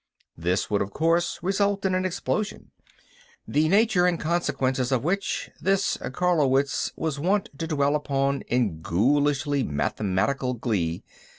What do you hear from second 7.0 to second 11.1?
wont to dwell upon in ghoulishly mathematical glee.